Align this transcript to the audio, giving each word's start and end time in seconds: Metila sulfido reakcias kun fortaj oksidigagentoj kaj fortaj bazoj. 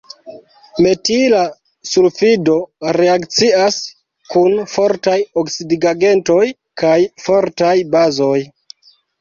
Metila 0.85 1.41
sulfido 1.89 2.55
reakcias 2.97 3.77
kun 4.33 4.57
fortaj 4.73 5.15
oksidigagentoj 5.43 6.43
kaj 6.85 6.99
fortaj 7.29 7.77
bazoj. 7.97 8.37